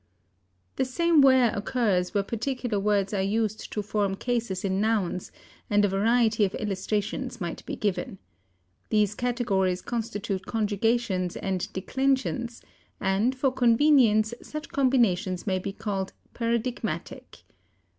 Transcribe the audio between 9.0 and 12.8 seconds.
categories constitute conjugations and declensions,